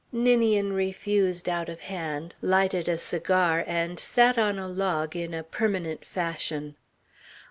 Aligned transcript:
Ninian 0.11 0.73
refused 0.73 1.47
out 1.47 1.69
of 1.69 1.81
hand, 1.81 2.33
lighted 2.41 2.87
a 2.89 2.97
cigar, 2.97 3.63
and 3.67 3.99
sat 3.99 4.35
on 4.39 4.57
a 4.57 4.67
log 4.67 5.15
in 5.15 5.31
a 5.31 5.43
permanent 5.43 6.03
fashion. 6.05 6.75